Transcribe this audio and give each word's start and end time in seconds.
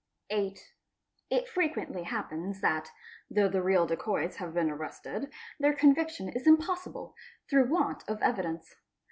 8. 0.31 0.73
It 1.29 1.47
frequently 1.47 2.01
happens 2.01 2.59
that, 2.61 2.89
though 3.29 3.47
the 3.47 3.61
real 3.61 3.85
dacoits 3.85 4.37
have 4.37 4.51
been 4.51 4.71
arrested, 4.71 5.31
their 5.59 5.73
conviction 5.75 6.27
is 6.29 6.47
impossible 6.47 7.13
through 7.47 7.69
want 7.69 8.03
of 8.09 8.19
evidence. 8.23 8.77